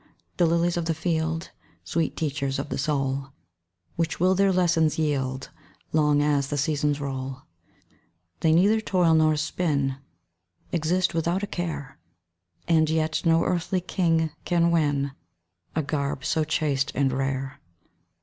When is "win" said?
14.71-15.11